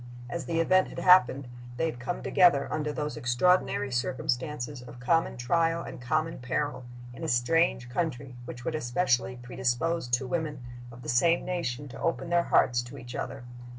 [0.31, 1.47] As the event had happened,
[1.77, 7.23] they had come together, under those extraordinary circumstances of common trial and common peril, in
[7.23, 12.31] a strange country, which would especially predispose two women of the same nation to open
[12.31, 13.43] their hearts to each other.